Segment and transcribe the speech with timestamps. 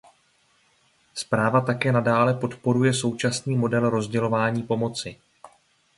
[1.15, 5.17] Zpráva také nadále podporuje současný model rozdělování pomoci.